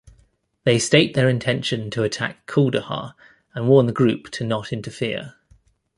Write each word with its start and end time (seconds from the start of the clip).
They 0.63 0.79
state 0.79 1.13
their 1.13 1.29
intention 1.29 1.91
to 1.91 2.01
attack 2.01 2.47
Kuldahar, 2.47 3.13
and 3.53 3.67
warn 3.67 3.85
the 3.85 3.93
group 3.93 4.31
to 4.31 4.43
not 4.43 4.73
interfere. 4.73 5.35